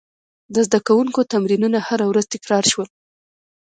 [0.53, 2.87] د زده کوونکو تمرینونه هره ورځ تکرار شول.